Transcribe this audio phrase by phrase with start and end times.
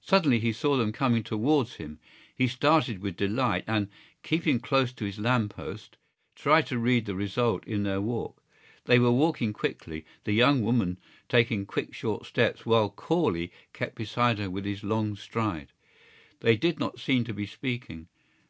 [0.00, 1.98] Suddenly he saw them coming towards him.
[2.34, 3.90] He started with delight and,
[4.22, 5.98] keeping close to his lamp post,
[6.34, 8.42] tried to read the result in their walk.
[8.86, 10.96] They were walking quickly, the young woman
[11.28, 15.72] taking quick short steps, while Corley kept beside her with his long stride.
[16.40, 18.08] They did not seem to be speaking.